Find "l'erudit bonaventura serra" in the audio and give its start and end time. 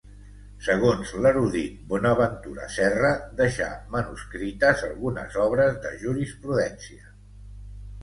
1.25-3.13